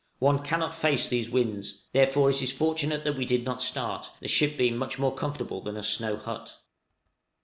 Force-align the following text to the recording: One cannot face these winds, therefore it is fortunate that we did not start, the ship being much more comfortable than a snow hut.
One 0.17 0.39
cannot 0.39 0.73
face 0.73 1.07
these 1.07 1.29
winds, 1.29 1.83
therefore 1.93 2.31
it 2.31 2.41
is 2.41 2.51
fortunate 2.51 3.03
that 3.03 3.15
we 3.17 3.23
did 3.23 3.45
not 3.45 3.61
start, 3.61 4.09
the 4.19 4.27
ship 4.27 4.57
being 4.57 4.75
much 4.75 4.97
more 4.97 5.13
comfortable 5.13 5.61
than 5.61 5.77
a 5.77 5.83
snow 5.83 6.15
hut. 6.17 6.57